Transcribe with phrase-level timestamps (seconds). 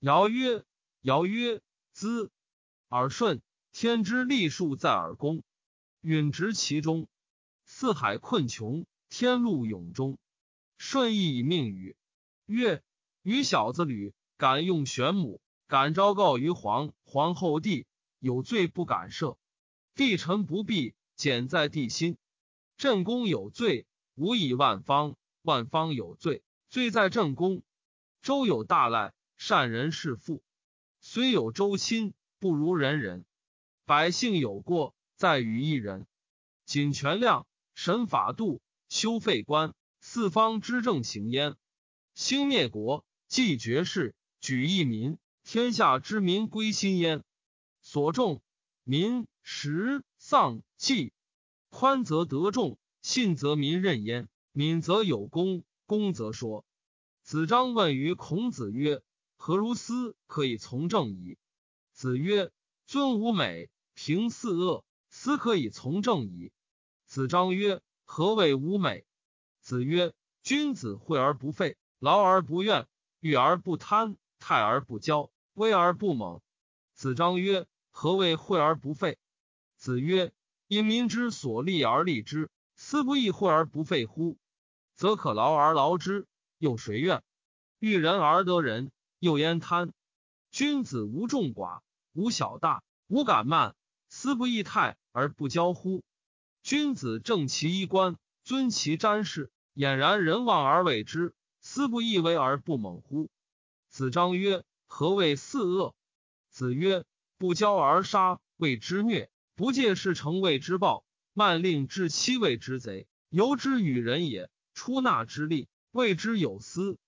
[0.00, 0.64] 尧曰
[1.02, 1.60] ：“尧曰，
[1.92, 2.30] 兹
[2.88, 5.42] 耳顺，天之利数在耳宫，
[6.02, 7.08] 允直其中。
[7.64, 10.16] 四海困穷，天路永中。
[10.76, 11.96] 顺义以命禹。
[12.46, 12.80] 曰：
[13.22, 17.84] 禹小子吕，敢用玄母，敢昭告于皇皇后帝，
[18.20, 19.36] 有罪不敢赦。
[19.96, 22.16] 帝臣不避，简在帝心。
[22.76, 23.84] 朕公有罪，
[24.14, 27.64] 无以万方；万方有罪，罪在朕公。
[28.22, 30.42] 周有大赖。”善人是富，
[31.00, 33.24] 虽有周亲，不如人人。
[33.86, 36.08] 百姓有过，在于一人。
[36.64, 41.54] 谨权量，审法度，修废官，四方之政行焉。
[42.14, 47.22] 兴灭国，继绝世，举一民，天下之民归心焉。
[47.80, 48.42] 所重
[48.82, 51.12] 民食丧祭，
[51.70, 54.28] 宽则得众，信则民任焉。
[54.50, 56.66] 敏则有功，功则说。
[57.22, 59.00] 子张问于孔子曰。
[59.40, 61.38] 何如斯可以从政矣？
[61.92, 62.50] 子曰：
[62.86, 66.52] 尊吾美，平四恶，斯可以从政矣。
[67.06, 69.06] 子张曰：何谓吾美？
[69.60, 72.88] 子曰：君子惠而不费，劳而不怨，
[73.20, 76.42] 欲而不贪，泰而不骄，威而不猛。
[76.94, 79.18] 子张曰：何谓惠而不费？
[79.76, 80.32] 子曰：
[80.66, 84.36] 因民之所利而利之，斯不亦惠而不费乎？
[84.96, 86.26] 则可劳而劳之，
[86.58, 87.22] 又谁怨？
[87.78, 88.90] 欲人而得人。
[89.18, 89.92] 又焉贪？
[90.50, 91.80] 君子无众寡，
[92.12, 93.74] 无小大，无敢慢，
[94.08, 96.02] 斯不异泰而不骄乎？
[96.62, 103.28] 君子正其衣冠，尊其瞻视，俨然人望而畏之，斯不异威而不猛乎？
[103.88, 105.94] 子张曰：何谓四恶？
[106.50, 107.04] 子曰：
[107.38, 116.98] 不骄而杀，谓之虐；不戒事成，谓之暴；慢令至妻，谓之贼；由之与人也，出纳之利，谓之有司。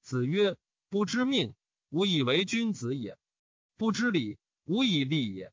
[0.00, 0.56] 子曰。
[0.92, 1.54] 不知命，
[1.88, 3.14] 无以为君子也；
[3.78, 5.50] 不知礼，无以立也；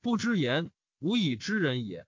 [0.00, 2.04] 不知言，无以知人也。